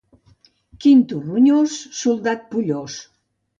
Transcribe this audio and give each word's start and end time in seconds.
Quinto 0.85 1.19
ronyós, 1.27 1.77
soldat 2.01 2.51
pollós. 2.51 3.01